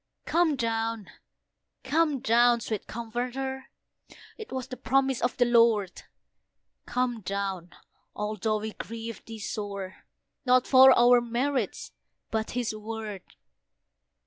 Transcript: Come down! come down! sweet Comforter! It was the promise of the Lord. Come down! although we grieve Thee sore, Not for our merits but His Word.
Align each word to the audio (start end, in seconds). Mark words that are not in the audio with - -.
Come 0.25 0.55
down! 0.55 1.11
come 1.83 2.21
down! 2.21 2.59
sweet 2.59 2.87
Comforter! 2.87 3.69
It 4.35 4.51
was 4.51 4.67
the 4.67 4.75
promise 4.75 5.21
of 5.21 5.37
the 5.37 5.45
Lord. 5.45 6.01
Come 6.87 7.19
down! 7.21 7.75
although 8.15 8.57
we 8.57 8.73
grieve 8.73 9.23
Thee 9.25 9.37
sore, 9.37 10.05
Not 10.43 10.65
for 10.65 10.91
our 10.97 11.21
merits 11.21 11.91
but 12.31 12.49
His 12.57 12.73
Word. 12.75 13.21